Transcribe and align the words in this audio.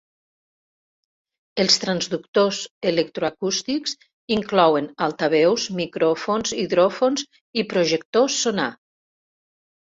Els 1.63 1.75
transductors 1.83 2.61
electroacústics 2.93 3.95
inclouen 4.37 4.89
altaveus, 5.11 5.69
micròfons, 5.83 6.57
hidròfons 6.65 7.29
i 7.65 7.69
projectors 7.77 8.43
sonar. 8.49 8.71